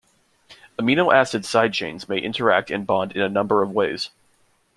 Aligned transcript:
Amino 0.79 1.13
acid 1.13 1.45
side 1.45 1.73
chains 1.73 2.09
may 2.09 2.17
interact 2.17 2.71
and 2.71 2.87
bond 2.87 3.11
in 3.11 3.21
a 3.21 3.29
number 3.29 3.61
of 3.61 3.69
ways. 3.69 4.09